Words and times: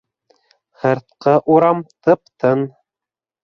Һыртҡы 0.85 1.35
урам 1.57 1.85
тып-тын. 1.95 2.69